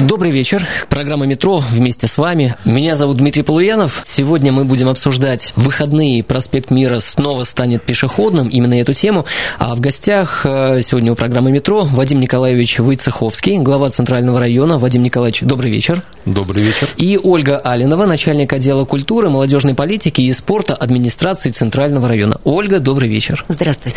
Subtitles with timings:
[0.00, 0.66] Добрый вечер.
[0.90, 2.54] Программа «Метро» вместе с вами.
[2.66, 4.02] Меня зовут Дмитрий Полуянов.
[4.04, 6.22] Сегодня мы будем обсуждать выходные.
[6.22, 8.48] Проспект Мира снова станет пешеходным.
[8.48, 9.24] Именно эту тему.
[9.58, 14.78] А в гостях э, сегодня у программы «Метро» Вадим Николаевич Войцеховский, глава Центрального района.
[14.78, 16.02] Вадим Николаевич, добрый вечер.
[16.26, 16.88] Добрый вечер.
[16.98, 22.36] И Ольга Алинова, начальник отдела культуры, молодежной политики и спорта администрации Центрального района.
[22.44, 23.46] Ольга, добрый вечер.
[23.48, 23.96] Здравствуйте.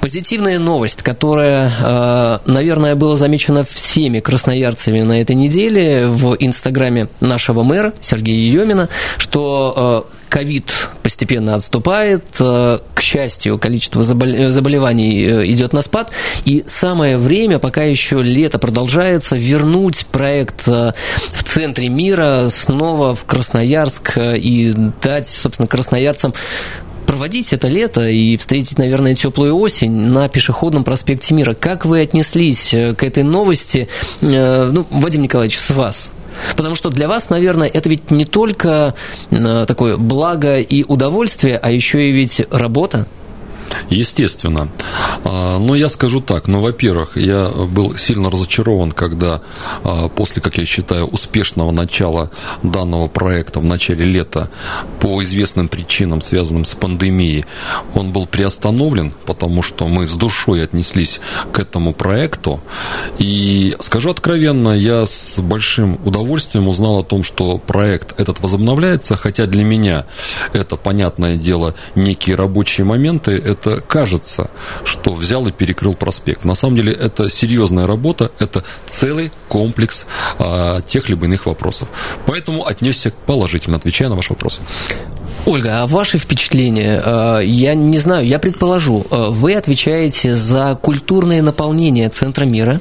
[0.00, 7.62] Позитивная новость, которая, э, наверное, была замечена всеми красноярцами на этой неделе в инстаграме нашего
[7.62, 15.82] мэра Сергея Еремина, что э, ковид постепенно отступает, э, к счастью, количество заболеваний идет на
[15.82, 16.10] спад,
[16.44, 24.18] и самое время, пока еще лето продолжается, вернуть проект в центре мира снова в Красноярск
[24.18, 24.72] и
[25.02, 26.34] дать, собственно, красноярцам
[27.10, 31.54] проводить это лето и встретить, наверное, теплую осень на пешеходном проспекте Мира.
[31.54, 33.88] Как вы отнеслись э, к этой новости?
[34.20, 36.12] Э, ну, Вадим Николаевич, с вас.
[36.54, 38.94] Потому что для вас, наверное, это ведь не только
[39.32, 43.08] э, такое благо и удовольствие, а еще и ведь работа.
[43.88, 44.68] Естественно.
[45.24, 46.48] А, но я скажу так.
[46.48, 49.42] Ну, во-первых, я был сильно разочарован, когда
[49.84, 52.30] а, после, как я считаю, успешного начала
[52.62, 54.50] данного проекта в начале лета
[55.00, 57.44] по известным причинам, связанным с пандемией,
[57.94, 61.20] он был приостановлен, потому что мы с душой отнеслись
[61.52, 62.60] к этому проекту.
[63.18, 69.46] И скажу откровенно, я с большим удовольствием узнал о том, что проект этот возобновляется, хотя
[69.46, 70.06] для меня
[70.52, 74.50] это, понятное дело, некие рабочие моменты, это кажется,
[74.84, 76.44] что взял и перекрыл проспект.
[76.44, 80.06] На самом деле это серьезная работа, это целый комплекс
[80.38, 81.88] а, тех либо иных вопросов.
[82.26, 84.60] Поэтому отнесся положительно, отвечая на ваш вопрос.
[85.46, 87.00] Ольга, а ваши впечатления?
[87.04, 92.80] А, я не знаю, я предположу, а, вы отвечаете за культурное наполнение Центра мира.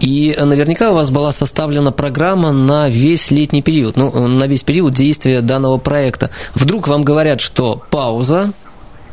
[0.00, 4.94] И наверняка у вас была составлена программа на весь летний период, ну, на весь период
[4.94, 6.30] действия данного проекта.
[6.54, 8.52] Вдруг вам говорят, что пауза,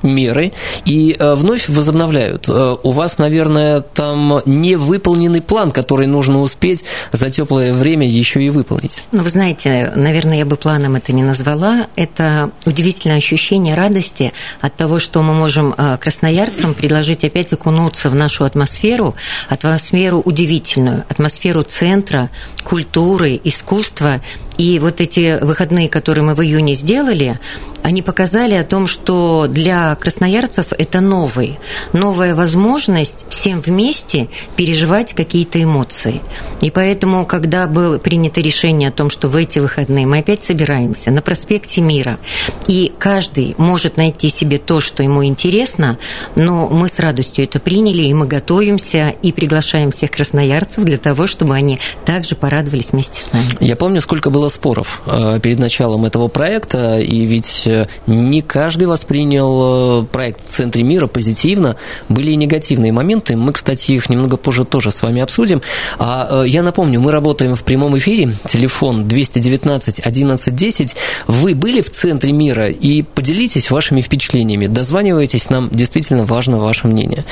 [0.03, 0.51] меры
[0.85, 2.47] и э, вновь возобновляют.
[2.47, 8.41] Э, у вас, наверное, там не выполненный план, который нужно успеть за теплое время еще
[8.43, 9.03] и выполнить.
[9.11, 11.87] Ну, вы знаете, наверное, я бы планом это не назвала.
[11.95, 18.15] Это удивительное ощущение радости от того, что мы можем э, красноярцам предложить опять окунуться в
[18.15, 19.15] нашу атмосферу,
[19.47, 22.29] атмосферу удивительную, атмосферу центра,
[22.63, 24.21] культуры, искусства.
[24.59, 27.39] И вот эти выходные, которые мы в июне сделали,
[27.81, 31.57] они показали о том, что для красноярцев это новый,
[31.93, 34.27] новая возможность всем вместе
[34.57, 36.21] переживать какие-то эмоции.
[36.59, 41.09] И поэтому, когда было принято решение о том, что в эти выходные мы опять собираемся
[41.11, 42.19] на проспекте Мира,
[42.67, 45.97] и каждый может найти себе то, что ему интересно,
[46.35, 51.27] но мы с радостью это приняли, и мы готовимся и приглашаем всех красноярцев для того,
[51.27, 53.47] чтобы они также порадовались вместе с нами.
[53.61, 58.87] Я помню, сколько было споров э, перед началом этого проекта, и ведь э, не каждый
[58.87, 61.75] воспринял э, проект в центре мира позитивно,
[62.07, 63.35] были и негативные моменты.
[63.35, 65.61] Мы, кстати, их немного позже тоже с вами обсудим.
[65.97, 70.95] А я напомню, мы работаем в прямом эфире, телефон 219 11 10.
[71.27, 74.67] Вы были в центре мира и поделитесь вашими впечатлениями.
[74.67, 77.23] Дозванивайтесь, нам действительно важно ваше мнение.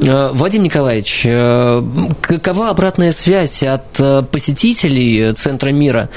[0.00, 1.22] Вадим Николаевич,
[2.20, 6.08] какова обратная связь от посетителей центра мира?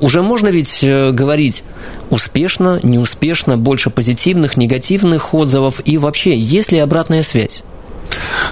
[0.00, 1.62] Уже можно ведь говорить
[2.10, 7.62] успешно, неуспешно, больше позитивных, негативных отзывов и вообще, есть ли обратная связь?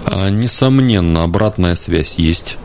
[0.05, 2.57] А, несомненно, обратная связь есть.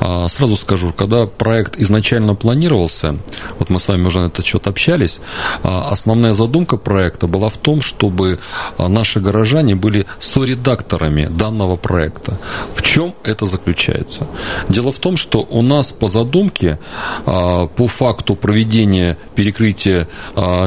[0.00, 3.16] А, сразу скажу, когда проект изначально планировался,
[3.58, 5.20] вот мы с вами уже на этот счет общались,
[5.62, 8.38] а, основная задумка проекта была в том, чтобы
[8.78, 12.38] наши горожане были соредакторами данного проекта.
[12.74, 14.26] В чем это заключается?
[14.68, 16.78] Дело в том, что у нас по задумке,
[17.24, 20.08] по факту проведения перекрытия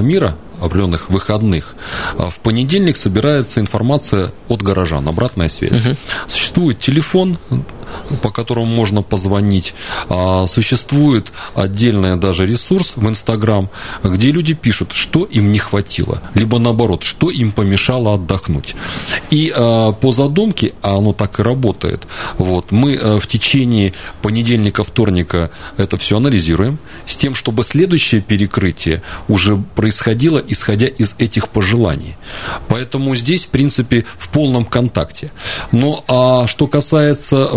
[0.01, 1.75] мира, определенных выходных.
[2.17, 5.85] А в понедельник собирается информация от горожан, обратная связь.
[5.85, 5.95] Угу.
[6.27, 7.37] Существует телефон,
[8.21, 9.73] по которому можно позвонить.
[10.09, 13.69] А, существует отдельный даже ресурс в Инстаграм,
[14.03, 18.75] где люди пишут, что им не хватило, либо наоборот, что им помешало отдохнуть.
[19.29, 22.07] И а, по задумке, а оно так и работает,
[22.37, 29.01] вот, мы а, в течение понедельника, вторника это все анализируем, с тем, чтобы следующее перекрытие
[29.27, 32.15] уже происходило, исходя из этих пожеланий.
[32.67, 35.31] Поэтому здесь, в принципе, в полном контакте.
[35.71, 37.47] Но а что касается э,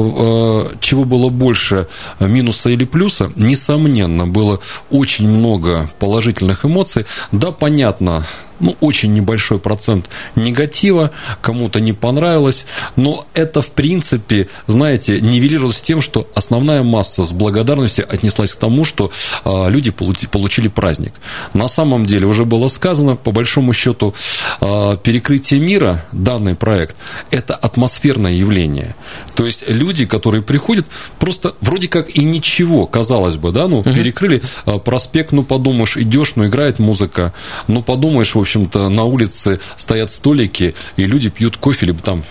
[0.81, 1.89] чего было больше,
[2.19, 7.07] минуса или плюса, несомненно, было очень много положительных эмоций.
[7.33, 8.27] Да, понятно,
[8.61, 11.11] ну, очень небольшой процент негатива,
[11.41, 12.67] кому-то не понравилось,
[12.97, 18.85] но это, в принципе, знаете, нивелировалось тем, что основная масса с благодарностью отнеслась к тому,
[18.85, 19.11] что
[19.45, 21.15] а, люди получили праздник.
[21.55, 24.15] На самом деле, уже было сказано, по большому счету,
[24.61, 26.97] а, перекрытие мира, данный проект,
[27.31, 28.95] это атмосферное явление.
[29.35, 30.87] То есть люди, которые приходят,
[31.19, 33.93] просто вроде как и ничего, казалось бы, да, ну, угу.
[33.93, 37.33] перекрыли а, проспект, ну, подумаешь, идешь, ну, играет музыка,
[37.67, 42.25] ну, подумаешь, в общем, общем-то, на улице стоят столики, и люди пьют кофе, либо там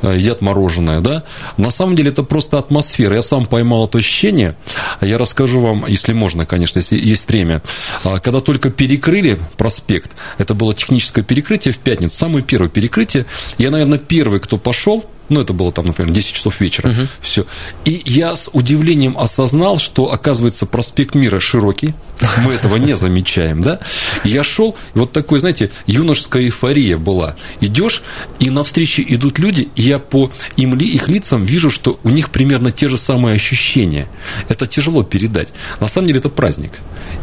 [0.00, 1.24] э, едят мороженое, да?
[1.58, 3.14] На самом деле это просто атмосфера.
[3.14, 4.54] Я сам поймал это ощущение.
[5.02, 7.62] Я расскажу вам, если можно, конечно, если есть время.
[8.02, 13.26] А, когда только перекрыли проспект, это было техническое перекрытие в пятницу, самое первое перекрытие.
[13.58, 16.88] Я, наверное, первый, кто пошел, ну, это было там, например, 10 часов вечера.
[16.88, 17.00] Угу.
[17.20, 17.46] Все.
[17.84, 21.94] И я с удивлением осознал, что, оказывается, проспект Мира широкий.
[22.44, 23.80] Мы этого не замечаем, да?
[24.24, 27.36] Я шел, и вот такой, знаете, юношеская эйфория была.
[27.60, 28.02] Идешь,
[28.38, 32.70] и навстречу идут люди, и я по им, их лицам вижу, что у них примерно
[32.70, 34.08] те же самые ощущения.
[34.48, 35.48] Это тяжело передать.
[35.80, 36.72] На самом деле это праздник.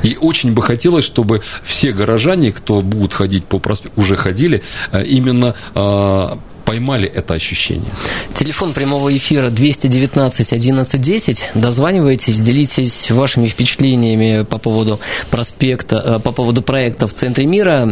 [0.03, 5.03] И очень бы хотелось, чтобы все горожане, кто будут ходить по проспекту, уже ходили, э,
[5.05, 7.91] именно а, поймали это ощущение.
[8.33, 11.51] Телефон прямого эфира 219 1110.
[11.53, 17.87] Дозванивайтесь, делитесь вашими впечатлениями по поводу проспекта, э, по поводу проекта в центре мира.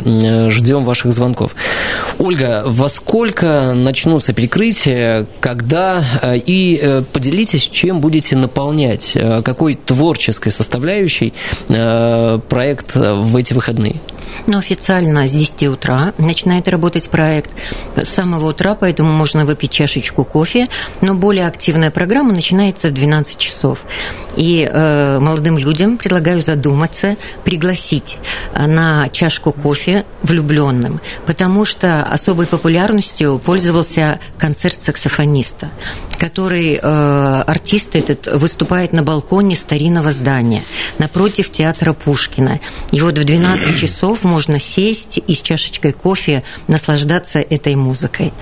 [0.50, 1.56] Ждем ваших звонков.
[2.20, 10.52] Ольга, во сколько начнутся перекрытия, когда э, и э, поделитесь, чем будете наполнять, какой творческой
[10.52, 11.34] составляющей
[11.68, 13.96] проект в эти выходные?
[14.48, 17.52] Ну, официально с 10 утра начинает работать проект.
[17.96, 20.68] С самого утра, поэтому можно выпить чашечку кофе.
[21.02, 23.80] Но более активная программа начинается в 12 часов.
[24.36, 28.18] И э, молодым людям предлагаю задуматься, пригласить
[28.56, 35.70] на чашку кофе влюбленным, потому что особой популярностью пользовался концерт саксофониста,
[36.18, 40.64] который э, артист этот выступает на балконе старинного здания
[40.98, 42.60] напротив театра Пушкина.
[42.92, 48.34] И вот в 12 часов можно сесть и с чашечкой кофе наслаждаться этой музыкой.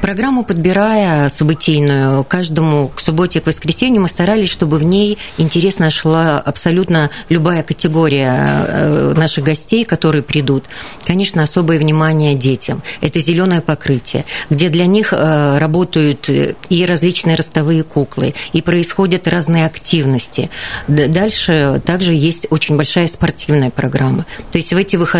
[0.00, 6.38] Программу подбирая событийную каждому к субботе, к воскресенью мы старались, чтобы в ней интересно шла
[6.38, 10.64] абсолютно любая категория э, наших гостей, которые придут.
[11.04, 12.82] Конечно, особое внимание детям.
[13.00, 19.66] Это зеленое покрытие, где для них э, работают и различные ростовые куклы, и происходят разные
[19.66, 20.50] активности.
[20.88, 24.26] Дальше также есть очень большая спортивная программа.
[24.52, 25.15] То есть в эти выходные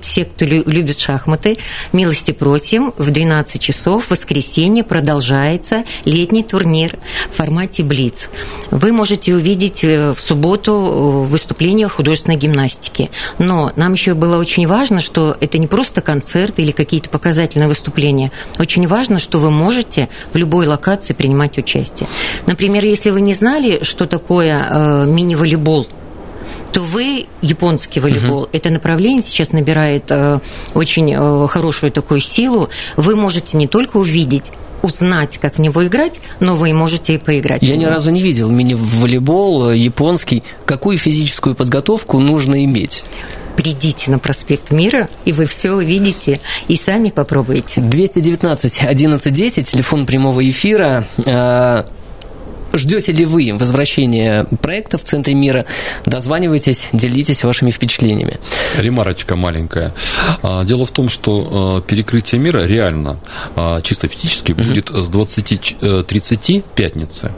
[0.00, 1.58] все, кто любит шахматы,
[1.92, 6.98] милости просим, в 12 часов в воскресенье продолжается летний турнир
[7.30, 8.30] в формате Блиц.
[8.70, 13.10] Вы можете увидеть э, в субботу э, выступление художественной гимнастики.
[13.38, 18.32] Но нам еще было очень важно, что это не просто концерт или какие-то показательные выступления.
[18.58, 22.08] Очень важно, что вы можете в любой локации принимать участие.
[22.46, 25.86] Например, если вы не знали, что такое э, мини-волейбол,
[26.72, 28.42] то вы японский волейбол.
[28.42, 28.48] Угу.
[28.52, 30.40] Это направление сейчас набирает э,
[30.74, 32.68] очень э, хорошую такую силу.
[32.96, 37.62] Вы можете не только увидеть узнать, как в него играть, но вы можете и поиграть.
[37.62, 40.42] Я ни разу не видел мини-волейбол э, японский.
[40.64, 43.04] Какую физическую подготовку нужно иметь?
[43.56, 47.80] придите на проспект Мира, и вы все увидите, и сами попробуйте.
[47.80, 51.08] 219 1110, телефон прямого эфира.
[52.78, 55.64] Э, Ждете ли вы возвращения проекта в центре мира?
[56.04, 58.38] Дозванивайтесь, делитесь вашими впечатлениями.
[58.76, 59.94] Ремарочка маленькая.
[60.42, 63.18] А, дело в том, что а, перекрытие мира реально,
[63.56, 67.32] а, чисто физически, будет с 20.30 пятницы.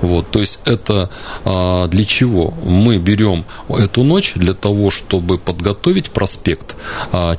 [0.00, 1.10] Вот, то есть это
[1.44, 2.54] для чего?
[2.64, 6.76] Мы берем эту ночь для того, чтобы подготовить проспект,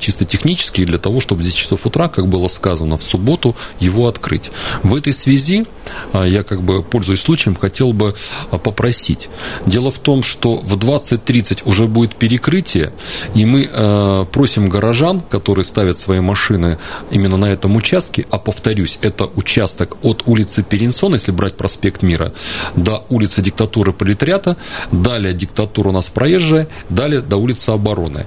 [0.00, 4.08] чисто технически, для того, чтобы в 10 часов утра, как было сказано, в субботу его
[4.08, 4.50] открыть.
[4.82, 5.66] В этой связи
[6.14, 8.14] я как бы пользуюсь случаем, товарищам хотел бы
[8.50, 9.28] попросить.
[9.66, 12.92] Дело в том, что в 20.30 уже будет перекрытие,
[13.34, 16.78] и мы просим горожан, которые ставят свои машины
[17.10, 22.32] именно на этом участке, а повторюсь, это участок от улицы Перенсон, если брать проспект Мира,
[22.76, 24.56] до улицы Диктатуры Пролетариата,
[24.92, 28.26] далее диктатура у нас проезжая, далее до улицы Обороны.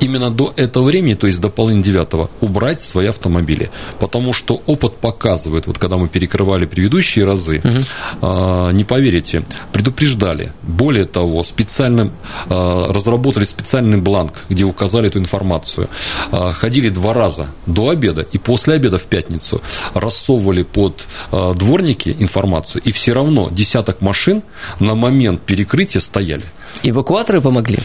[0.00, 3.70] Именно до этого времени, то есть до половины девятого, убрать свои автомобили.
[3.98, 8.26] Потому что опыт показывает, вот когда мы перекрывали предыдущие разы, угу.
[8.72, 9.42] Не поверите,
[9.72, 10.52] предупреждали.
[10.62, 12.12] Более того, специальным,
[12.48, 15.88] а, разработали специальный бланк, где указали эту информацию.
[16.30, 19.60] А, ходили два раза до обеда и после обеда в пятницу,
[19.94, 24.42] рассовывали под дворники информацию, и все равно десяток машин
[24.78, 26.44] на момент перекрытия стояли.
[26.82, 27.78] Эвакуаторы помогли?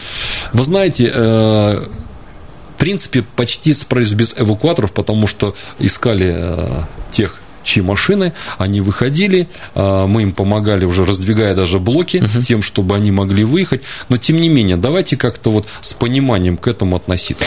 [0.52, 1.86] Вы знаете, э,
[2.76, 6.82] в принципе, почти справились без эвакуаторов, потому что искали э,
[7.12, 12.42] тех чьи машины, они выходили, э, мы им помогали уже раздвигая даже блоки угу.
[12.42, 16.68] тем, чтобы они могли выехать, но тем не менее, давайте как-то вот с пониманием к
[16.68, 17.46] этому относиться.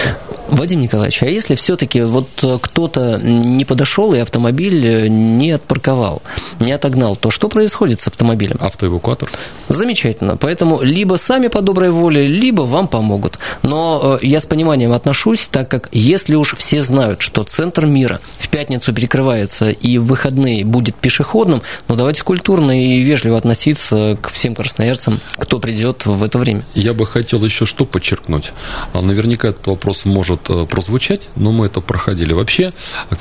[0.50, 2.30] Вадим Николаевич, а если все-таки вот
[2.62, 6.22] кто-то не подошел и автомобиль не отпарковал,
[6.60, 8.58] не отогнал, то что происходит с автомобилем?
[8.60, 9.30] Автоэвакуатор.
[9.70, 10.38] Замечательно.
[10.38, 13.40] Поэтому либо сами по доброй воле, либо вам помогут.
[13.62, 18.20] Но э, я с пониманием отношусь, так как если уж все знают, что центр мира
[18.38, 24.56] в пятницу перекрывается и выходные будет пешеходным, ну давайте культурно и вежливо относиться к всем
[24.56, 26.64] красноярцам, кто придет в это время.
[26.74, 28.52] Я бы хотел еще что подчеркнуть.
[28.94, 32.34] А, наверняка этот вопрос может э, прозвучать, но мы это проходили.
[32.34, 32.72] Вообще,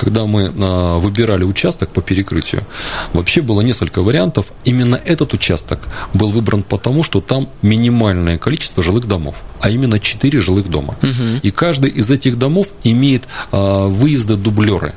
[0.01, 2.65] когда мы а, выбирали участок по перекрытию,
[3.13, 4.53] вообще было несколько вариантов.
[4.65, 5.81] Именно этот участок
[6.15, 10.97] был выбран потому, что там минимальное количество жилых домов, а именно 4 жилых дома.
[11.03, 11.41] Угу.
[11.43, 14.95] И каждый из этих домов имеет а, выезды-дублеры.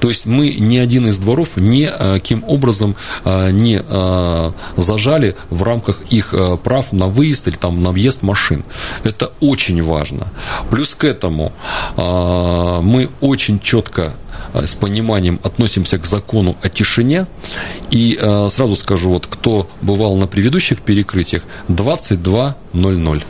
[0.00, 6.00] То есть мы ни один из дворов никаким образом а, не а, зажали в рамках
[6.10, 8.64] их прав на выезд или там, на въезд машин.
[9.04, 10.28] Это очень важно.
[10.70, 11.52] Плюс к этому
[11.96, 14.14] мы очень четко
[14.54, 17.26] с пониманием относимся к закону о тишине.
[17.90, 18.18] И
[18.50, 23.22] сразу скажу, вот кто бывал на предыдущих перекрытиях, 22.00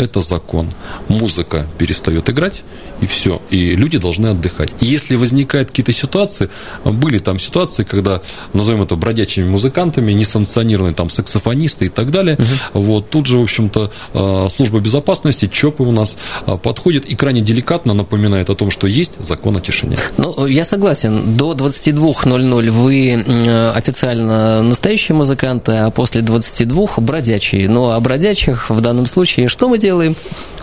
[0.00, 0.70] это закон.
[1.08, 2.62] Музыка перестает играть,
[3.00, 3.40] и все.
[3.50, 4.70] И люди должны отдыхать.
[4.80, 6.48] И если возникают какие-то ситуации,
[6.84, 12.82] были там ситуации, когда, назовем это бродячими музыкантами, несанкционированные там саксофонисты и так далее, угу.
[12.82, 16.16] вот, тут же, в общем-то, а, служба безопасности, ЧОПы у нас
[16.46, 19.98] а, подходит и крайне деликатно напоминает о том, что есть закон о тишине.
[20.16, 21.36] Ну, я согласен.
[21.36, 27.68] До 22.00 вы официально настоящие музыканты, а после 22 бродячие.
[27.68, 29.89] Но ну, о бродячих в данном случае что мы делаем?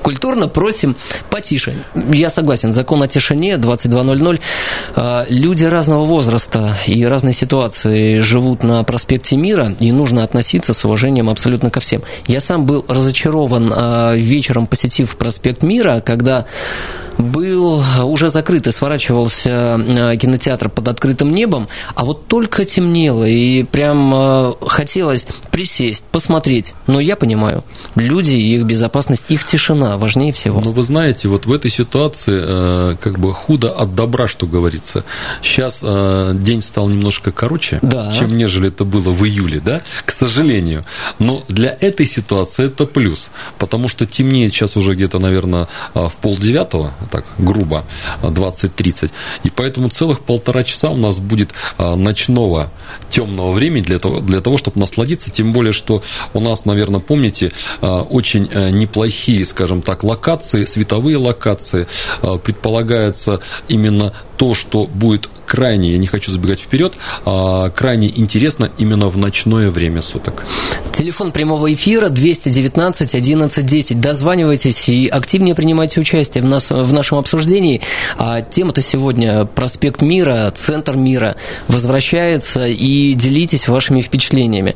[0.02, 0.96] Культурно просим
[1.30, 1.74] потише.
[2.14, 4.40] Я согласен, закон о тишине 22.00.
[4.96, 10.86] А, люди разного возраста и разной ситуации живут на проспекте Мира, и нужно относиться с
[10.86, 12.04] уважением абсолютно ко всем.
[12.26, 16.46] Я сам был разочарован а, вечером, посетив проспект Мира, когда
[17.18, 23.64] был уже закрыт и сворачивался э, кинотеатр под открытым небом, а вот только темнело, и
[23.64, 26.74] прям э, хотелось присесть, посмотреть.
[26.86, 27.64] Но я понимаю,
[27.96, 30.62] люди, их безопасность, их тишина важнее всего.
[30.62, 35.04] Но вы знаете, вот в этой ситуации э, как бы худо от добра, что говорится.
[35.42, 35.84] Сейчас
[36.38, 38.14] день стал немножко короче, да.
[38.14, 40.86] чем нежели это было в июле, да, к сожалению.
[41.20, 46.94] Но для этой ситуации это плюс, потому что темнеет сейчас уже где-то, наверное, в полдевятого,
[47.08, 47.86] так грубо,
[48.22, 49.12] 20-30.
[49.44, 52.72] И поэтому целых полтора часа у нас будет а, ночного
[53.10, 55.32] темного времени для того, для того, чтобы насладиться.
[55.32, 61.18] Тем более, что у нас, наверное, помните, а, очень э, неплохие, скажем так, локации, световые
[61.18, 61.88] локации.
[62.22, 66.94] А, предполагается именно то, что будет крайне, я не хочу забегать вперед,
[67.26, 70.44] а крайне интересно именно в ночное время суток.
[70.94, 74.02] Телефон прямого эфира 219 11 10.
[74.02, 77.82] Дозванивайтесь и активнее принимайте участие в, нас, в нашем обсуждении.
[78.18, 81.36] А тема-то сегодня проспект Мира, центр мира
[81.68, 84.76] возвращается и делитесь вашими впечатлениями.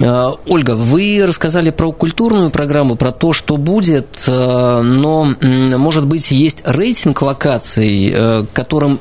[0.00, 6.30] А, Ольга, вы рассказали про культурную программу, про то, что будет, а, но, может быть,
[6.30, 8.44] есть рейтинг локаций, э,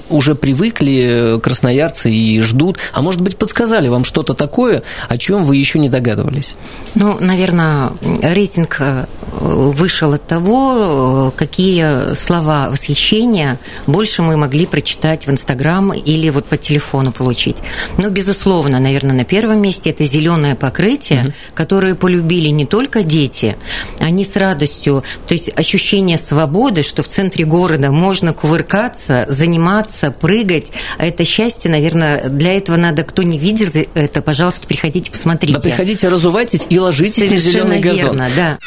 [0.09, 5.57] уже привыкли красноярцы и ждут, а может быть подсказали вам что-то такое, о чем вы
[5.57, 6.55] еще не догадывались?
[6.95, 9.05] Ну, наверное, рейтинг э,
[9.39, 16.57] вышел от того, какие слова восхищения больше мы могли прочитать в Инстаграм или вот по
[16.57, 17.57] телефону получить.
[17.97, 21.33] Но, безусловно, наверное, на первом месте это зеленое покрытие, угу.
[21.53, 23.57] которое полюбили не только дети,
[23.99, 30.71] они с радостью, то есть ощущение свободы, что в центре города можно кувыркаться, заниматься, прыгать.
[30.97, 35.59] А это счастье, наверное, для этого надо, кто не видел это, пожалуйста, приходите, посмотрите.
[35.59, 38.17] Да, приходите, разувайтесь и ложитесь Совершенно на зеленый газон.
[38.17, 38.57] Верно, да.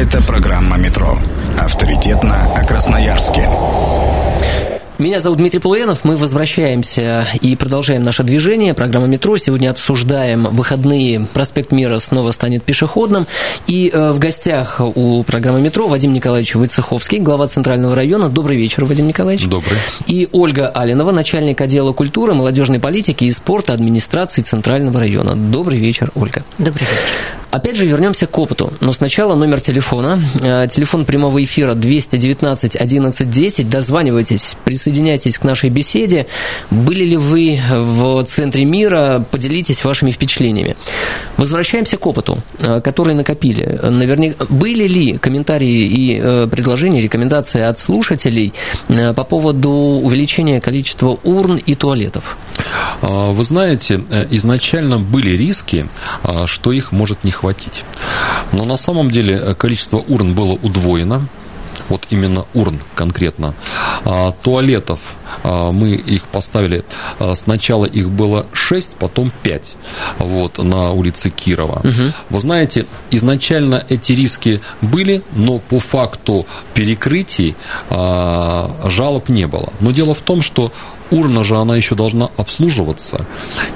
[0.00, 1.18] Это программа «Метро».
[1.58, 3.46] Авторитетно о Красноярске.
[4.96, 6.04] Меня зовут Дмитрий Полуянов.
[6.04, 8.72] Мы возвращаемся и продолжаем наше движение.
[8.72, 9.36] Программа «Метро».
[9.36, 11.28] Сегодня обсуждаем выходные.
[11.34, 13.26] Проспект Мира снова станет пешеходным.
[13.66, 18.30] И э, в гостях у программы «Метро» Вадим Николаевич Войцеховский, глава Центрального района.
[18.30, 19.46] Добрый вечер, Вадим Николаевич.
[19.48, 19.76] Добрый.
[20.06, 25.36] И Ольга Алинова, начальник отдела культуры, молодежной политики и спорта администрации Центрального района.
[25.36, 26.42] Добрый вечер, Ольга.
[26.56, 27.39] Добрый вечер.
[27.50, 28.72] Опять же, вернемся к опыту.
[28.80, 30.22] Но сначала номер телефона.
[30.40, 33.68] Э, телефон прямого эфира 219 11 10.
[33.68, 36.26] Дозванивайтесь, присоединяйтесь к нашей беседе.
[36.70, 39.24] Были ли вы в центре мира?
[39.30, 40.76] Поделитесь вашими впечатлениями.
[41.36, 43.80] Возвращаемся к опыту, э, который накопили.
[43.82, 48.52] Наверняка были ли комментарии и э, предложения, рекомендации от слушателей
[48.88, 52.38] по поводу увеличения количества урн и туалетов?
[53.02, 55.88] А, вы знаете, изначально были риски,
[56.22, 57.39] а, что их может не хватить.
[58.52, 61.28] Но на самом деле э, количество урн было удвоено,
[61.90, 63.54] вот именно урн конкретно.
[64.04, 65.00] А, туалетов
[65.42, 66.84] а, мы их поставили,
[67.18, 69.76] а, сначала их было 6, потом 5
[70.18, 71.80] вот, на улице Кирова.
[71.80, 72.12] Угу.
[72.30, 77.56] Вы знаете, изначально эти риски были, но по факту перекрытий
[77.90, 79.72] а, жалоб не было.
[79.80, 80.72] Но дело в том, что
[81.10, 83.26] урна же она еще должна обслуживаться.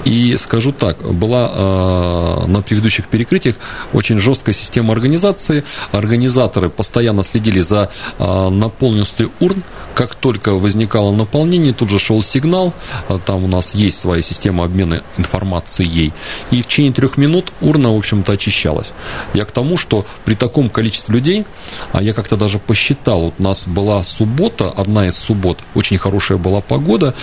[0.04, 3.56] И скажу так, была э, на предыдущих перекрытиях
[3.92, 5.64] очень жесткая система организации.
[5.92, 9.62] Организаторы постоянно следили за э, наполненностью урн.
[9.94, 12.72] Как только возникало наполнение, тут же шел сигнал.
[13.08, 16.12] Э, там у нас есть своя система обмена информацией.
[16.50, 18.92] И в течение трех минут урна, в общем-то, очищалась.
[19.34, 21.46] Я к тому, что при таком количестве людей,
[21.92, 26.38] а я как-то даже посчитал, вот у нас была суббота, одна из суббот, очень хорошая
[26.38, 27.14] была погода,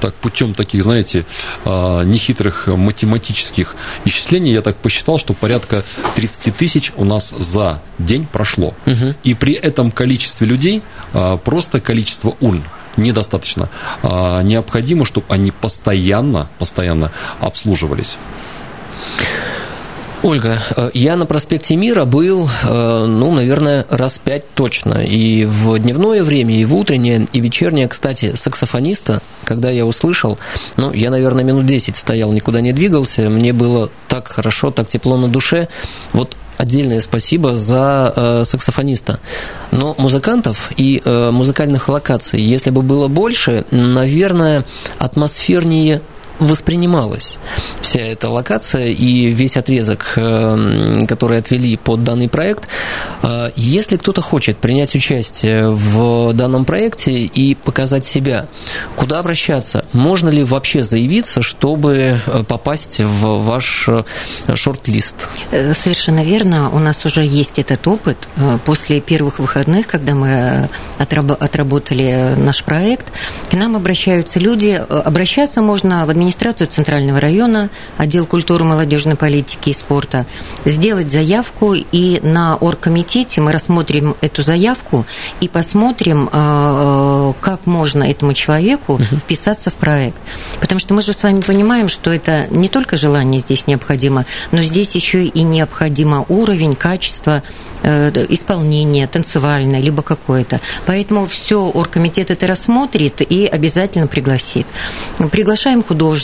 [0.00, 1.24] так путем таких, знаете,
[1.64, 5.82] а, нехитрых математических исчислений я так посчитал, что порядка
[6.14, 8.74] 30 тысяч у нас за день прошло.
[8.86, 9.14] Угу.
[9.24, 10.82] И при этом количестве людей
[11.12, 12.64] а, просто количество урн
[12.96, 13.68] недостаточно.
[14.02, 18.16] А, необходимо, чтобы они постоянно, постоянно обслуживались.
[20.22, 25.04] Ольга, э, я на проспекте Мира был, э, ну, наверное, раз пять точно.
[25.04, 27.86] И в дневное время, и в утреннее, и вечернее.
[27.86, 30.38] Кстати, саксофониста, когда я услышал,
[30.76, 33.28] ну, я, наверное, минут 10 стоял, никуда не двигался.
[33.28, 35.68] Мне было так хорошо, так тепло на душе.
[36.12, 39.20] Вот отдельное спасибо за э, саксофониста.
[39.70, 44.64] Но музыкантов и э, музыкальных локаций, если бы было больше, наверное,
[44.98, 46.00] атмосфернее
[46.38, 47.38] воспринималась
[47.80, 52.68] вся эта локация и весь отрезок, э, который отвели под данный проект.
[53.22, 58.46] Э, если кто-то хочет принять участие в данном проекте и показать себя,
[58.96, 59.84] куда обращаться?
[59.92, 63.88] Можно ли вообще заявиться, чтобы э, попасть в ваш
[64.54, 65.16] шорт-лист?
[65.50, 66.70] Совершенно верно.
[66.70, 68.16] У нас уже есть этот опыт.
[68.64, 70.68] После первых выходных, когда мы
[70.98, 73.06] отработали наш проект,
[73.50, 74.82] к нам обращаются люди.
[74.88, 80.26] Обращаться можно в администрацию администрацию Центрального района, отдел культуры, молодежной политики и спорта,
[80.64, 85.06] сделать заявку, и на оргкомитете мы рассмотрим эту заявку
[85.40, 90.16] и посмотрим, э, как можно этому человеку вписаться в проект.
[90.60, 94.64] Потому что мы же с вами понимаем, что это не только желание здесь необходимо, но
[94.64, 97.44] здесь еще и необходимо уровень, качество
[97.88, 100.60] Э, исполнение танцевальное, либо какое-то.
[100.86, 104.66] Поэтому все оргкомитет это рассмотрит и обязательно пригласит.
[105.30, 106.15] Приглашаем художников,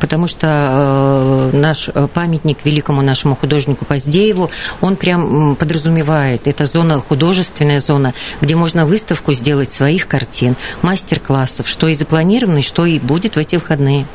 [0.00, 7.80] потому что э, наш памятник великому нашему художнику Поздееву, он прям подразумевает, это зона, художественная
[7.80, 13.36] зона, где можно выставку сделать своих картин, мастер-классов, что и запланировано, и что и будет
[13.36, 14.06] в эти выходные.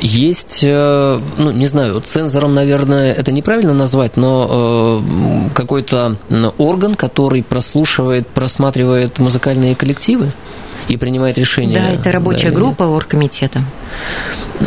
[0.00, 6.16] Есть, э, ну, не знаю, цензором, наверное, это неправильно назвать, но э, какой-то
[6.58, 10.32] орган, который прослушивает, просматривает музыкальные коллективы
[10.88, 11.74] и принимает решения.
[11.74, 13.62] Да, это рабочая да, группа оргкомитета.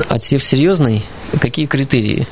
[0.10, 1.03] Отсев серьезный?
[1.39, 2.27] Какие критерии?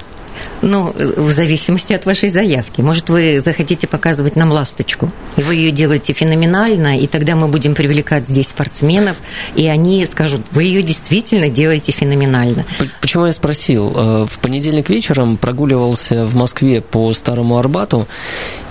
[0.67, 2.81] Ну, в зависимости от вашей заявки.
[2.81, 7.75] Может, вы захотите показывать нам ласточку, и вы ее делаете феноменально, и тогда мы будем
[7.75, 9.15] привлекать здесь спортсменов,
[9.55, 12.65] и они скажут, вы ее действительно делаете феноменально.
[12.99, 13.91] Почему я спросил?
[13.95, 18.07] Э, в понедельник вечером прогуливался в Москве по Старому Арбату,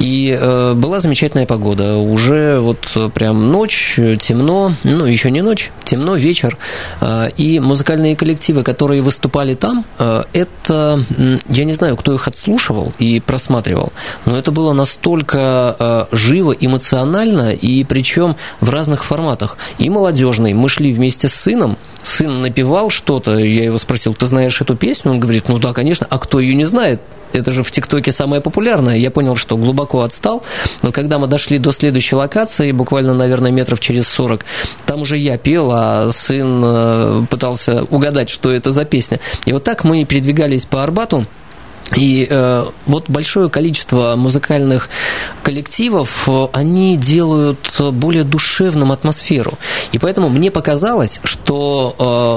[0.00, 1.98] и э, была замечательная погода.
[1.98, 6.58] Уже вот прям ночь, темно, ну, еще не ночь, темно, вечер.
[7.00, 9.84] Э, и музыкальные коллективы, которые выступали там,
[10.32, 11.04] это,
[11.48, 13.92] я не знаю, кто их отслушивал и просматривал,
[14.24, 19.56] но это было настолько живо, эмоционально, и причем в разных форматах.
[19.78, 20.52] И молодежный.
[20.52, 25.12] Мы шли вместе с сыном, сын напевал что-то, я его спросил, ты знаешь эту песню?
[25.12, 27.00] Он говорит, ну да, конечно, а кто ее не знает?
[27.34, 28.96] это же в ТикТоке самое популярное.
[28.96, 30.42] Я понял, что глубоко отстал,
[30.82, 34.44] но когда мы дошли до следующей локации, буквально, наверное, метров через 40,
[34.86, 39.18] там уже я пел, а сын э, пытался угадать, что это за песня.
[39.44, 41.26] И вот так мы передвигались по Арбату,
[41.96, 44.88] и э, вот большое количество музыкальных
[45.42, 47.58] коллективов, они делают
[47.92, 49.58] более душевным атмосферу.
[49.92, 51.94] И поэтому мне показалось, что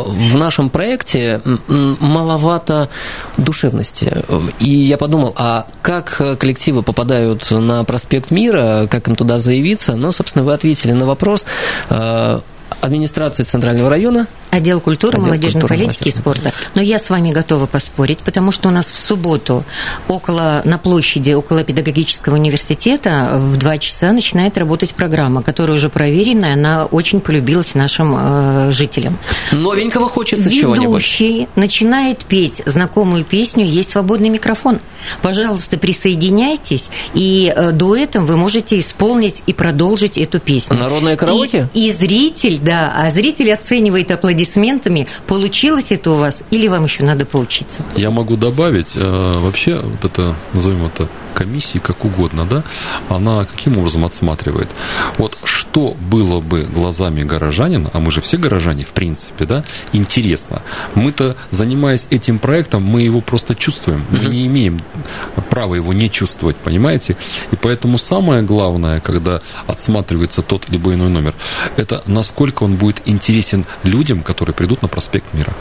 [0.07, 2.89] э, в нашем проекте маловато
[3.37, 4.23] душевности.
[4.59, 9.95] И я подумал, а как коллективы попадают на проспект Мира, как им туда заявиться?
[9.95, 11.45] Ну, собственно, вы ответили на вопрос.
[11.89, 12.41] Э,
[12.81, 14.27] администрации Центрального района.
[14.49, 16.51] Отдел культуры, Отдел молодежной культуры, политики и спорта.
[16.75, 19.63] Но я с вами готова поспорить, потому что у нас в субботу
[20.07, 26.53] около, на площади около педагогического университета в два часа начинает работать программа, которая уже проверенная,
[26.53, 29.17] она очень полюбилась нашим э, жителям.
[29.51, 30.87] Новенького хочется чего-нибудь.
[30.87, 34.79] Ведущий начинает петь знакомую песню «Есть свободный микрофон».
[35.21, 40.77] Пожалуйста, присоединяйтесь, и э, дуэтом вы можете исполнить и продолжить эту песню.
[40.77, 41.69] Народное караоке?
[41.73, 44.11] И, и зритель, да, а зритель оценивает
[44.47, 47.83] аплодисментами, получилось это у вас или вам еще надо поучиться.
[47.95, 52.63] Я могу добавить, э, вообще вот это, назовем это комиссии, как угодно, да,
[53.09, 54.69] она каким образом отсматривает?
[55.17, 60.63] Вот что было бы глазами горожанина, а мы же все горожане, в принципе, да, интересно.
[60.95, 64.05] Мы-то, занимаясь этим проектом, мы его просто чувствуем.
[64.09, 64.81] Мы не имеем
[65.49, 67.15] права его не чувствовать, понимаете?
[67.51, 71.35] И поэтому самое главное, когда отсматривается тот либо иной номер,
[71.75, 75.53] это насколько он будет интересен людям, которые придут на проспект Мира.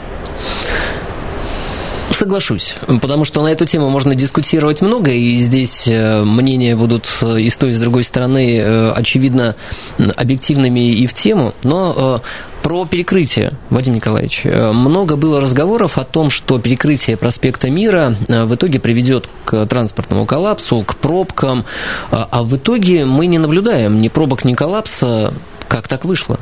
[2.11, 7.41] Соглашусь, потому что на эту тему можно дискутировать много, и здесь э, мнения будут э,
[7.41, 9.55] и с той, и с другой стороны, э, очевидно,
[10.15, 12.21] объективными и в тему, но
[12.63, 14.43] про перекрытие, Вадим Николаевич.
[14.45, 20.83] Много было разговоров о том, что перекрытие проспекта Мира в итоге приведет к транспортному коллапсу,
[20.83, 21.65] к пробкам,
[22.11, 25.33] а в итоге мы не наблюдаем ни пробок, ни коллапса.
[25.67, 26.39] Как так вышло?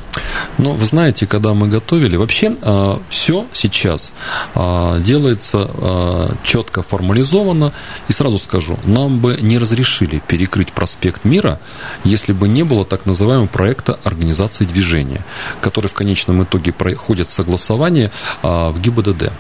[0.58, 4.14] Ну, вы знаете, когда мы готовили, вообще э, все сейчас
[4.54, 7.74] э, делается э, четко формализовано.
[8.08, 11.60] И сразу скажу, нам бы не разрешили перекрыть проспект Мира,
[12.04, 15.26] если бы не было так называемого проекта организации движения,
[15.60, 18.12] который в конечном итоге проходит согласование
[18.44, 19.32] э, в ГИБДД.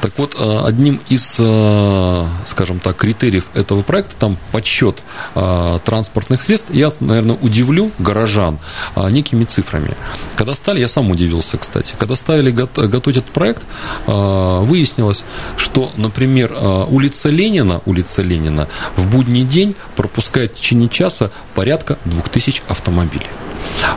[0.00, 5.02] Так вот, одним из, скажем так, критериев этого проекта, там подсчет
[5.34, 8.58] транспортных средств, я, наверное, удивлю горожан
[9.12, 9.96] некими цифрами.
[10.36, 13.62] Когда стали, я сам удивился, кстати, когда ставили готовить этот проект,
[14.06, 15.24] выяснилось,
[15.56, 16.52] что, например,
[16.88, 23.26] улица Ленина, улица Ленина в будний день пропускает в течение часа порядка 2000 автомобилей.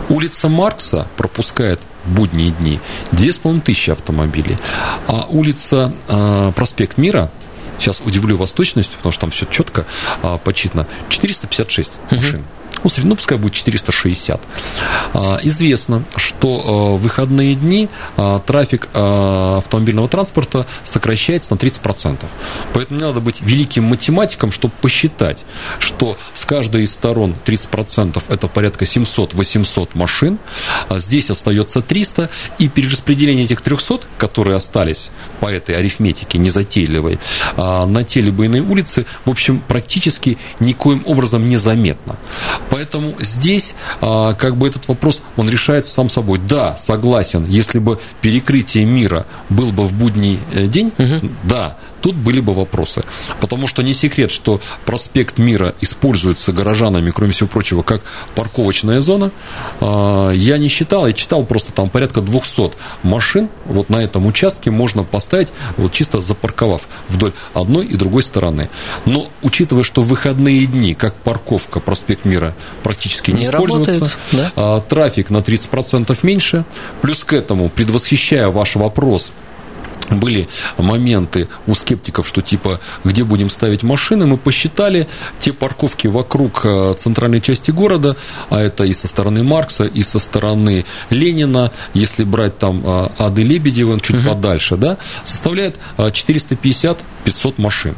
[0.10, 2.80] Улица Маркса пропускает в будние дни
[3.12, 4.58] 2500 автомобилей.
[5.08, 7.32] А улица э, Проспект Мира,
[7.80, 9.86] сейчас удивлю вас точностью, потому что там все четко
[10.21, 12.36] э, подсчитано, 456 машин.
[12.36, 12.43] Угу
[12.86, 14.39] ну, средний, ну, пускай будет 460.
[15.13, 22.26] А, известно, что а, в выходные дни а, трафик автомобильного транспорта сокращается на 30%.
[22.74, 25.39] Поэтому не надо быть великим математиком, чтобы посчитать,
[25.80, 30.38] что с каждой из сторон 30% это порядка 700-800 машин,
[30.88, 37.17] а здесь остается 300, и перераспределение этих 300, которые остались по этой арифметике незатейливой,
[37.58, 42.17] на те либо иные улицы, в общем, практически никоим образом незаметно.
[42.75, 46.41] Поэтому здесь а, как бы этот вопрос, он решается сам собой.
[46.45, 51.29] Да, согласен, если бы перекрытие мира был бы в будний э, день, угу.
[51.43, 53.03] да, тут были бы вопросы.
[53.41, 58.03] Потому что не секрет, что проспект Мира используется горожанами, кроме всего прочего, как
[58.35, 59.31] парковочная зона.
[59.81, 64.69] А, я не считал, я читал просто там порядка 200 машин вот на этом участке
[64.69, 68.69] можно поставить, вот чисто запарковав вдоль одной и другой стороны.
[69.05, 74.17] Но учитывая, что в выходные дни, как парковка проспект Мира практически не, не используется, работает,
[74.31, 74.51] да?
[74.55, 76.65] А, трафик на 30% меньше,
[77.01, 79.33] плюс к этому, предвосхищая ваш вопрос
[80.09, 85.07] были моменты у скептиков, что типа, где будем ставить машины, мы посчитали
[85.39, 88.15] те парковки вокруг э, центральной части города,
[88.49, 93.43] а это и со стороны Маркса, и со стороны Ленина, если брать там э, Ады
[93.43, 94.29] Лебедева чуть угу.
[94.29, 97.95] подальше, да, составляет 450-500 э, машин.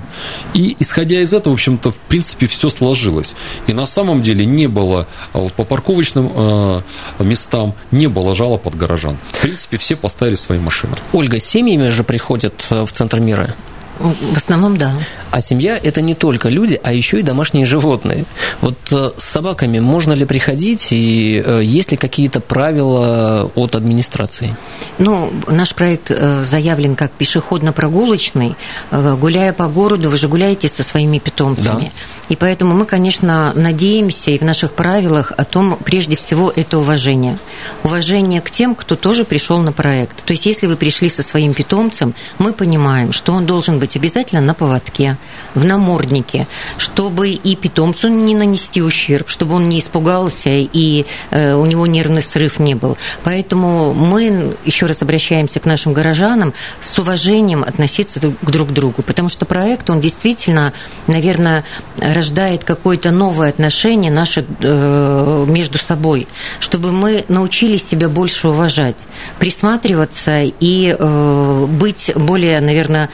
[0.53, 3.33] И исходя из этого, в общем-то, в принципе, все сложилось.
[3.67, 6.83] И на самом деле не было вот по парковочным
[7.19, 9.17] местам не было жалоб от горожан.
[9.29, 10.95] В принципе, все поставили свои машины.
[11.13, 13.55] Ольга, семьями же приходят э, в центр мира?
[13.99, 14.93] В основном, да.
[15.31, 18.25] А семья– это не только люди, а еще и домашние животные.
[18.61, 24.55] Вот э, с собаками можно ли приходить, и э, есть ли какие-то правила от администрации?
[24.97, 26.11] Ну, наш проект
[26.43, 28.55] заявлен как пешеходно-прогулочный.
[28.91, 31.85] Гуляя по городу, вы же гуляете со своими питомцами.
[31.85, 31.91] Да.
[32.29, 37.37] И поэтому мы, конечно, надеемся и в наших правилах о том, прежде всего, это уважение.
[37.83, 40.23] Уважение к тем, кто тоже пришел на проект.
[40.25, 44.41] То есть, если вы пришли со своим питомцем, мы понимаем, что он должен быть обязательно
[44.41, 45.17] на поводке,
[45.55, 46.47] в наморднике,
[46.77, 52.21] чтобы и питомцу не нанести ущерб, чтобы он не испугался и э, у него нервный
[52.21, 52.97] срыв не был.
[53.23, 59.29] Поэтому мы еще раз обращаемся к нашим горожанам с уважением относиться друг к другу, потому
[59.29, 60.73] что проект, он действительно,
[61.07, 61.63] наверное,
[61.99, 66.27] рождает какое-то новое отношение наше э, между собой,
[66.59, 69.07] чтобы мы научились себя больше уважать,
[69.39, 73.09] присматриваться и э, быть более, наверное,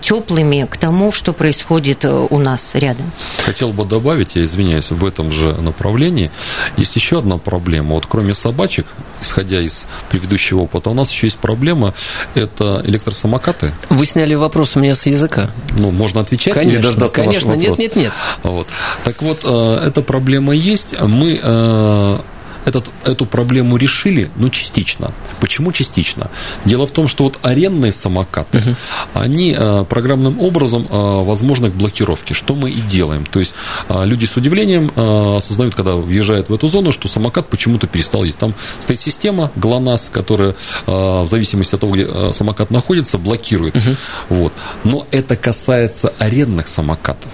[0.00, 3.10] теплыми к тому, что происходит э, у нас рядом.
[3.44, 6.30] Хотел бы добавить, я извиняюсь, в этом же направлении
[6.76, 7.94] есть еще одна проблема.
[7.94, 8.86] Вот кроме собачек,
[9.20, 11.94] исходя из предыдущего опыта, у нас еще есть проблема–
[12.34, 13.74] это электросамокаты.
[13.90, 15.50] Вы сняли вопрос у меня с языка.
[15.78, 18.12] Ну, можно отвечать конечно, или дождаться Конечно, нет, нет, нет.
[18.42, 18.68] Вот.
[19.04, 21.00] Так вот, э, эта проблема есть.
[21.00, 22.18] Мы э,
[22.66, 25.12] этот, эту проблему решили, но частично.
[25.40, 26.30] Почему частично?
[26.64, 28.76] Дело в том, что вот арендные самокаты, uh-huh.
[29.14, 33.24] они э, программным образом э, возможны к блокировке, что мы и делаем.
[33.24, 33.54] То есть
[33.88, 34.90] э, люди с удивлением
[35.36, 38.40] осознают, когда въезжают в эту зону, что самокат почему-то перестал ездить.
[38.40, 43.76] Там стоит система ГЛОНАСС, которая в зависимости от того, где самокат находится, блокирует.
[43.76, 43.96] Uh-huh.
[44.28, 44.52] Вот.
[44.82, 47.30] Но это касается арендных самокатов.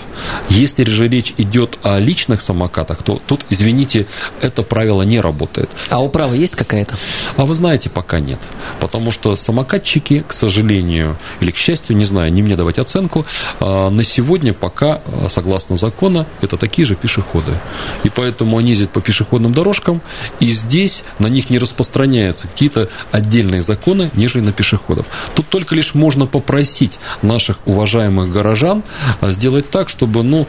[0.51, 4.07] Если же речь идет о личных самокатах, то тут, извините,
[4.41, 5.71] это правило не работает.
[5.89, 6.97] А управа есть какая-то?
[7.37, 8.39] А вы знаете, пока нет.
[8.81, 13.25] Потому что самокатчики, к сожалению, или к счастью, не знаю, не мне давать оценку,
[13.61, 17.59] а, на сегодня пока, а, согласно закону, это такие же пешеходы.
[18.05, 20.03] И поэтому они ездят по пешеходным дорожкам,
[20.41, 25.07] и здесь на них не распространяются какие-то отдельные законы, нежели на пешеходов.
[25.35, 28.83] Тут только лишь можно попросить наших уважаемых горожан
[29.21, 30.47] а, сделать так, чтобы ну,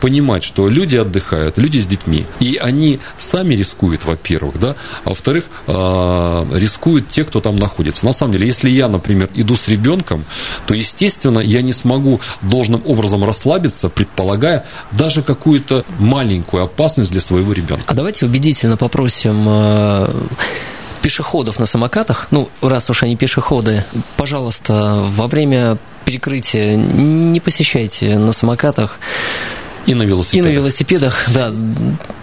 [0.00, 4.74] понимать, что люди отдыхают, люди с детьми, и они сами рискуют, во во-первых, да,
[5.04, 8.06] а во-вторых, а, рискуют те, кто там находится.
[8.06, 10.24] На самом деле, если я, например, иду с ребенком,
[10.66, 17.52] то, естественно, я не смогу должным образом расслабиться, предполагая даже какую-то маленькую опасность для своего
[17.52, 17.84] ребенка.
[17.86, 20.10] А давайте убедительно попросим а,
[21.02, 23.84] пешеходов на самокатах, ну, раз уж они пешеходы,
[24.16, 28.98] пожалуйста, во время перекрытия не посещайте на самокатах
[29.86, 30.46] и на велосипедах.
[30.46, 31.52] И на велосипедах, да.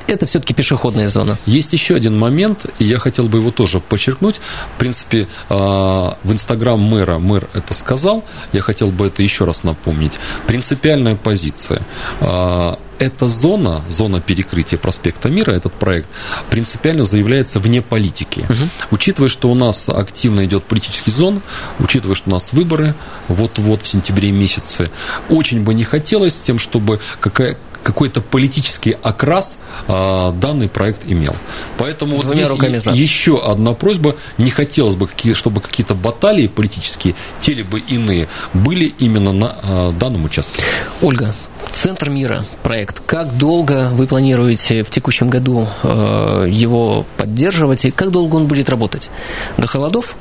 [0.06, 1.38] Это все-таки пешеходная зона.
[1.46, 4.42] Есть еще один момент, и я хотел бы его тоже подчеркнуть.
[4.76, 8.26] В принципе, а, в Инстаграм мэра мэр это сказал.
[8.52, 10.14] Я хотел бы это еще раз напомнить.
[10.46, 11.82] Принципиальная позиция
[12.20, 16.10] а, эта зона, зона перекрытия проспекта Мира, этот проект,
[16.50, 18.46] принципиально заявляется вне политики.
[18.50, 18.70] Угу.
[18.92, 21.42] Учитывая, что у нас активно идет политический зон,
[21.80, 22.96] учитывая, что у нас выборы
[23.28, 24.90] вот-вот в сентябре месяце,
[25.30, 31.36] очень бы не хотелось тем, чтобы какая какой-то политический окрас а, данный проект имел.
[31.78, 32.48] Поэтому вот здесь
[32.88, 34.16] еще одна просьба.
[34.38, 40.24] Не хотелось бы, чтобы какие-то баталии политические, те либо иные, были именно на а, данном
[40.26, 40.64] участке.
[41.02, 41.36] Ольга,
[41.74, 43.02] Центр мира проект.
[43.06, 48.70] Как долго вы планируете в текущем году э, его поддерживать и как долго он будет
[48.70, 49.10] работать?
[49.58, 50.16] До холодов?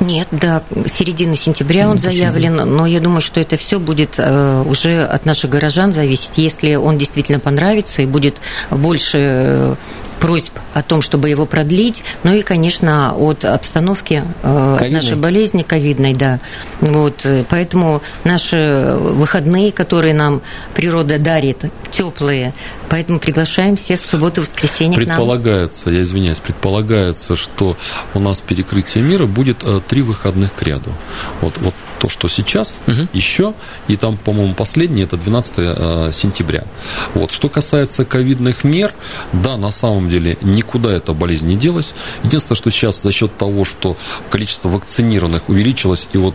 [0.00, 5.04] Нет, до середины сентября он заявлен, но я думаю, что это все будет э, уже
[5.04, 6.32] от наших горожан зависеть.
[6.36, 9.74] Если он действительно понравится и будет больше э,
[10.22, 15.62] просьб о том, чтобы его продлить, ну и, конечно, от обстановки э, от нашей болезни
[15.62, 16.38] ковидной, да.
[16.80, 20.40] Вот, э, поэтому наши выходные, которые нам
[20.74, 22.54] природа дарит, теплые,
[22.88, 27.76] поэтому приглашаем всех в субботу, воскресенье Предполагается, я извиняюсь, предполагается, что
[28.14, 30.92] у нас перекрытие мира будет э, три выходных к ряду.
[31.40, 33.06] Вот, вот то, что сейчас, угу.
[33.12, 33.54] еще,
[33.86, 36.64] и там, по-моему, последний, это 12 э, сентября.
[37.14, 37.30] Вот.
[37.30, 38.92] Что касается ковидных мер,
[39.32, 41.92] да, на самом деле никуда эта болезнь не делась.
[42.24, 43.96] Единственное, что сейчас за счет того, что
[44.30, 46.34] количество вакцинированных увеличилось, и вот,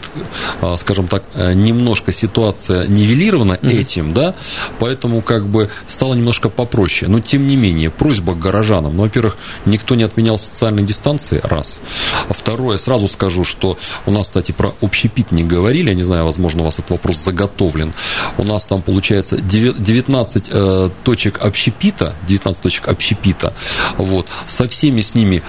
[0.62, 3.68] э, скажем так, немножко ситуация нивелирована угу.
[3.68, 4.36] этим, да,
[4.80, 7.12] поэтому как бы стало немножко попроще.
[7.12, 11.82] Но, тем не менее, просьба к горожанам, ну, во-первых, никто не отменял социальной дистанции, раз.
[12.30, 16.62] Второе, сразу скажу, что у нас, кстати, про общепит не говорили, я не знаю, возможно,
[16.62, 17.94] у вас этот вопрос заготовлен.
[18.38, 23.54] У нас там, получается, 19 э, точек общепита, 19 точек общепита,
[23.98, 25.42] вот, со всеми с ними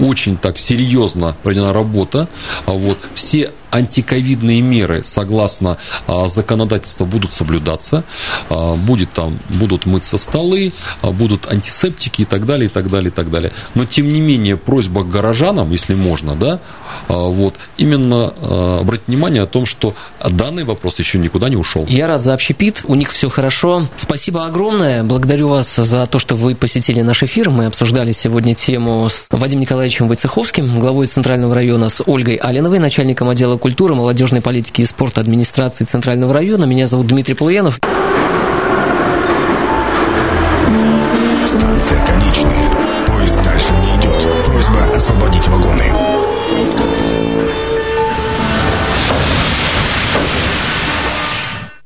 [0.00, 2.28] очень так серьезно проведена работа,
[2.66, 8.04] вот, все антиковидные меры, согласно а, законодательству, будут соблюдаться.
[8.48, 13.10] А, будет там, будут мыться столы, а, будут антисептики и так далее, и так далее,
[13.10, 13.52] и так далее.
[13.74, 16.60] Но, тем не менее, просьба к горожанам, если можно, да,
[17.08, 18.28] вот, именно
[18.80, 21.86] обратить внимание о том, что данный вопрос еще никуда не ушел.
[21.88, 23.88] Я рад за общепит, у них все хорошо.
[23.96, 27.50] Спасибо огромное, благодарю вас за то, что вы посетили наш эфир.
[27.50, 33.28] Мы обсуждали сегодня тему с Вадимом Николаевичем Войцеховским, главой Центрального района, с Ольгой Алиновой, начальником
[33.28, 36.66] отдела культуры, молодежной политики и спорта администрации Центрального района.
[36.66, 37.80] Меня зовут Дмитрий Полуянов.
[41.46, 42.70] Станция конечная.
[43.06, 44.44] Поезд дальше не идет.
[44.44, 45.90] Просьба освободить вагоны.